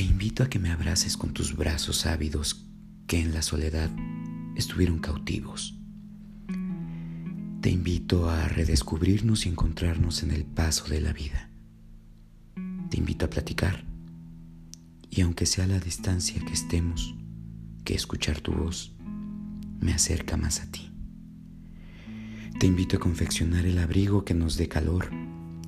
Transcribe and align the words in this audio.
invito 0.00 0.42
a 0.42 0.48
que 0.48 0.58
me 0.58 0.70
abraces 0.70 1.18
con 1.18 1.34
tus 1.34 1.54
brazos 1.54 2.06
ávidos 2.06 2.64
que 3.06 3.20
en 3.20 3.34
la 3.34 3.42
soledad 3.42 3.90
estuvieron 4.56 4.98
cautivos. 4.98 5.78
Te 7.60 7.70
invito 7.70 8.30
a 8.30 8.48
redescubrirnos 8.48 9.44
y 9.44 9.50
encontrarnos 9.50 10.22
en 10.22 10.30
el 10.30 10.44
paso 10.44 10.88
de 10.88 11.00
la 11.00 11.12
vida. 11.12 11.50
Te 12.88 12.96
invito 12.96 13.26
a 13.26 13.30
platicar 13.30 13.84
y 15.10 15.20
aunque 15.20 15.44
sea 15.44 15.66
la 15.66 15.78
distancia 15.78 16.42
que 16.42 16.54
estemos, 16.54 17.14
que 17.84 17.94
escuchar 17.94 18.40
tu 18.40 18.52
voz 18.52 18.94
me 19.80 19.92
acerca 19.92 20.36
más 20.36 20.60
a 20.60 20.70
ti. 20.70 20.90
Te 22.58 22.66
invito 22.66 22.96
a 22.96 23.00
confeccionar 23.00 23.66
el 23.66 23.78
abrigo 23.78 24.24
que 24.24 24.34
nos 24.34 24.56
dé 24.56 24.68
calor 24.68 25.10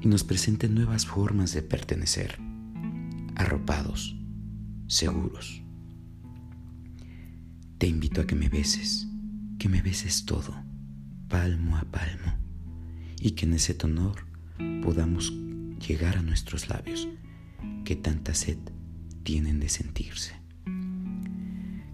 y 0.00 0.08
nos 0.08 0.24
presente 0.24 0.68
nuevas 0.68 1.06
formas 1.06 1.54
de 1.54 1.62
pertenecer, 1.62 2.38
arropados, 3.40 4.16
seguros. 4.86 5.62
Te 7.78 7.86
invito 7.86 8.20
a 8.20 8.26
que 8.26 8.34
me 8.34 8.50
beses, 8.50 9.08
que 9.58 9.70
me 9.70 9.80
beses 9.80 10.26
todo, 10.26 10.54
palmo 11.28 11.78
a 11.78 11.84
palmo, 11.84 12.34
y 13.18 13.30
que 13.32 13.46
en 13.46 13.54
ese 13.54 13.72
tonor 13.72 14.26
podamos 14.82 15.32
llegar 15.86 16.18
a 16.18 16.22
nuestros 16.22 16.68
labios, 16.68 17.08
que 17.84 17.96
tanta 17.96 18.34
sed 18.34 18.58
tienen 19.22 19.58
de 19.58 19.70
sentirse. 19.70 20.34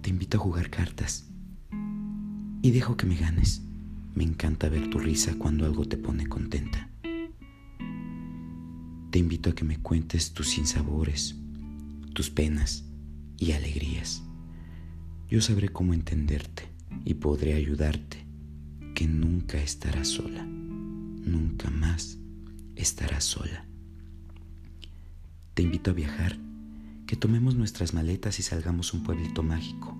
Te 0.00 0.10
invito 0.10 0.38
a 0.38 0.40
jugar 0.40 0.70
cartas 0.70 1.28
y 2.62 2.70
dejo 2.70 2.96
que 2.96 3.06
me 3.06 3.16
ganes. 3.16 3.62
Me 4.14 4.22
encanta 4.22 4.68
ver 4.68 4.90
tu 4.90 4.98
risa 4.98 5.34
cuando 5.38 5.64
algo 5.64 5.86
te 5.86 5.96
pone 5.96 6.28
contenta. 6.28 6.88
Te 9.12 9.18
invito 9.18 9.50
a 9.50 9.54
que 9.54 9.64
me 9.64 9.78
cuentes 9.78 10.32
tus 10.32 10.48
sinsabores, 10.48 11.36
tus 12.12 12.30
penas 12.30 12.84
y 13.38 13.52
alegrías. 13.52 14.22
Yo 15.28 15.40
sabré 15.40 15.68
cómo 15.68 15.94
entenderte 15.94 16.68
y 17.04 17.14
podré 17.14 17.54
ayudarte, 17.54 18.26
que 18.94 19.06
nunca 19.06 19.58
estarás 19.62 20.08
sola, 20.08 20.44
nunca 20.44 21.70
más 21.70 22.18
estarás 22.76 23.24
sola. 23.24 23.66
Te 25.54 25.62
invito 25.62 25.90
a 25.90 25.94
viajar, 25.94 26.38
que 27.06 27.16
tomemos 27.16 27.56
nuestras 27.56 27.94
maletas 27.94 28.38
y 28.38 28.42
salgamos 28.42 28.92
a 28.92 28.96
un 28.96 29.02
pueblito 29.02 29.42
mágico, 29.42 29.96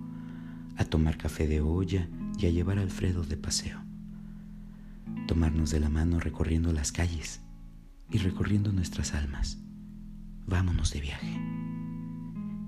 a 0.77 0.85
tomar 0.85 1.17
café 1.17 1.47
de 1.47 1.61
olla 1.61 2.07
y 2.39 2.45
a 2.45 2.49
llevar 2.49 2.79
a 2.79 2.81
Alfredo 2.81 3.23
de 3.23 3.37
paseo. 3.37 3.79
Tomarnos 5.27 5.71
de 5.71 5.79
la 5.79 5.89
mano 5.89 6.19
recorriendo 6.19 6.71
las 6.73 6.91
calles 6.91 7.41
y 8.09 8.17
recorriendo 8.17 8.71
nuestras 8.71 9.13
almas. 9.13 9.57
Vámonos 10.45 10.91
de 10.91 11.01
viaje. 11.01 11.72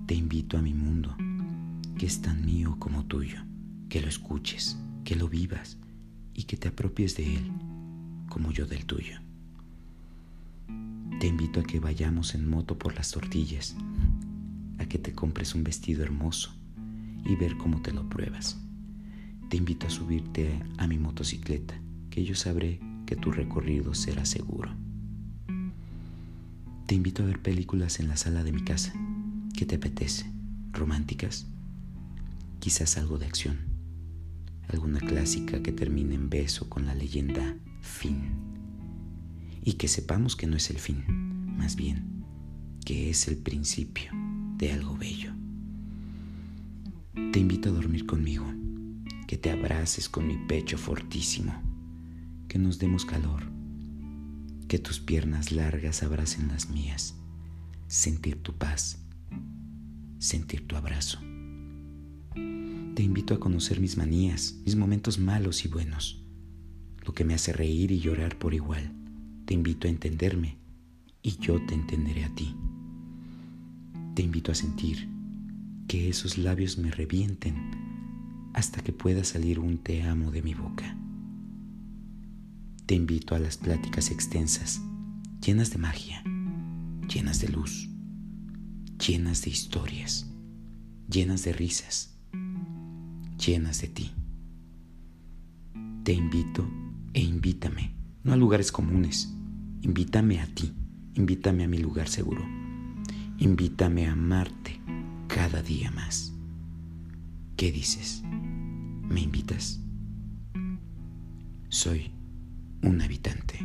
Te 0.06 0.14
invito 0.14 0.56
a 0.56 0.62
mi 0.62 0.72
mundo, 0.72 1.16
que 1.98 2.06
es 2.06 2.22
tan 2.22 2.46
mío 2.46 2.76
como 2.78 3.06
tuyo, 3.06 3.40
que 3.88 4.00
lo 4.00 4.06
escuches, 4.06 4.78
que 5.02 5.16
lo 5.16 5.28
vivas 5.28 5.78
y 6.32 6.44
que 6.44 6.56
te 6.56 6.68
apropies 6.68 7.16
de 7.16 7.34
él, 7.34 7.50
como 8.28 8.52
yo 8.52 8.66
del 8.66 8.84
tuyo. 8.84 9.18
Te 11.18 11.26
invito 11.26 11.58
a 11.58 11.64
que 11.64 11.80
vayamos 11.80 12.36
en 12.36 12.48
moto 12.48 12.78
por 12.78 12.94
las 12.94 13.10
tortillas, 13.10 13.74
a 14.78 14.86
que 14.86 14.98
te 14.98 15.12
compres 15.12 15.56
un 15.56 15.64
vestido 15.64 16.04
hermoso 16.04 16.52
y 17.24 17.34
ver 17.34 17.56
cómo 17.56 17.82
te 17.82 17.92
lo 17.92 18.08
pruebas. 18.08 18.60
Te 19.48 19.56
invito 19.56 19.88
a 19.88 19.90
subirte 19.90 20.62
a 20.78 20.86
mi 20.86 20.98
motocicleta, 20.98 21.74
que 22.10 22.24
yo 22.24 22.36
sabré 22.36 22.78
que 23.06 23.16
tu 23.16 23.32
recorrido 23.32 23.92
será 23.92 24.24
seguro. 24.24 24.70
Te 26.86 26.94
invito 26.94 27.24
a 27.24 27.26
ver 27.26 27.42
películas 27.42 27.98
en 27.98 28.06
la 28.06 28.16
sala 28.16 28.44
de 28.44 28.52
mi 28.52 28.62
casa. 28.62 28.92
¿Qué 29.56 29.64
te 29.64 29.76
apetece? 29.76 30.30
¿Románticas? 30.72 31.46
Quizás 32.60 32.98
algo 32.98 33.16
de 33.16 33.24
acción. 33.24 33.56
Alguna 34.68 35.00
clásica 35.00 35.62
que 35.62 35.72
termine 35.72 36.14
en 36.14 36.28
beso 36.28 36.68
con 36.68 36.84
la 36.84 36.94
leyenda 36.94 37.56
fin 37.80 38.34
y 39.64 39.72
que 39.74 39.88
sepamos 39.88 40.36
que 40.36 40.46
no 40.46 40.56
es 40.56 40.68
el 40.68 40.78
fin, 40.78 41.04
más 41.56 41.74
bien 41.74 42.16
que 42.84 43.08
es 43.08 43.28
el 43.28 43.38
principio 43.38 44.12
de 44.58 44.72
algo 44.72 44.94
bello. 44.96 45.32
Te 47.32 47.40
invito 47.40 47.70
a 47.70 47.72
dormir 47.72 48.04
conmigo, 48.04 48.44
que 49.26 49.38
te 49.38 49.50
abraces 49.50 50.10
con 50.10 50.26
mi 50.26 50.36
pecho 50.36 50.76
fortísimo, 50.76 51.54
que 52.46 52.58
nos 52.58 52.78
demos 52.78 53.06
calor, 53.06 53.42
que 54.68 54.78
tus 54.78 55.00
piernas 55.00 55.50
largas 55.50 56.02
abracen 56.02 56.46
las 56.48 56.68
mías, 56.68 57.14
sentir 57.88 58.42
tu 58.42 58.54
paz, 58.54 59.05
sentir 60.26 60.66
tu 60.66 60.76
abrazo. 60.76 61.18
Te 62.94 63.02
invito 63.02 63.34
a 63.34 63.40
conocer 63.40 63.80
mis 63.80 63.96
manías, 63.96 64.56
mis 64.64 64.76
momentos 64.76 65.18
malos 65.18 65.64
y 65.64 65.68
buenos, 65.68 66.22
lo 67.04 67.14
que 67.14 67.24
me 67.24 67.34
hace 67.34 67.52
reír 67.52 67.92
y 67.92 68.00
llorar 68.00 68.38
por 68.38 68.54
igual 68.54 68.92
te 69.46 69.54
invito 69.54 69.86
a 69.86 69.90
entenderme 69.90 70.58
y 71.22 71.38
yo 71.38 71.64
te 71.66 71.74
entenderé 71.74 72.24
a 72.24 72.34
ti. 72.34 72.54
Te 74.14 74.22
invito 74.22 74.50
a 74.50 74.56
sentir 74.56 75.08
que 75.86 76.08
esos 76.08 76.36
labios 76.36 76.78
me 76.78 76.90
revienten 76.90 77.54
hasta 78.54 78.82
que 78.82 78.92
pueda 78.92 79.22
salir 79.22 79.60
un 79.60 79.78
te 79.78 80.02
amo 80.02 80.32
de 80.32 80.42
mi 80.42 80.54
boca. 80.54 80.96
Te 82.86 82.96
invito 82.96 83.36
a 83.36 83.38
las 83.38 83.56
pláticas 83.56 84.10
extensas, 84.10 84.80
llenas 85.44 85.70
de 85.70 85.78
magia, 85.78 86.24
llenas 87.08 87.40
de 87.40 87.48
luz, 87.48 87.88
llenas 88.98 89.42
de 89.42 89.50
historias, 89.50 90.26
llenas 91.08 91.44
de 91.44 91.52
risas, 91.52 92.16
llenas 93.44 93.80
de 93.80 93.88
ti. 93.88 94.10
Te 96.04 96.12
invito 96.12 96.68
e 97.12 97.20
invítame, 97.20 97.94
no 98.22 98.32
a 98.32 98.36
lugares 98.36 98.70
comunes, 98.70 99.32
Invítame 99.86 100.40
a 100.40 100.46
ti, 100.46 100.72
invítame 101.14 101.62
a 101.62 101.68
mi 101.68 101.78
lugar 101.78 102.08
seguro. 102.08 102.44
Invítame 103.38 104.08
a 104.08 104.12
amarte 104.12 104.80
cada 105.28 105.62
día 105.62 105.92
más. 105.92 106.34
¿Qué 107.56 107.70
dices? 107.70 108.24
¿Me 108.24 109.20
invitas? 109.20 109.80
Soy 111.68 112.10
un 112.82 113.00
habitante. 113.00 113.60